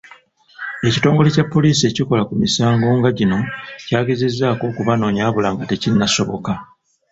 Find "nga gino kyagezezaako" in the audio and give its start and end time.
2.97-4.63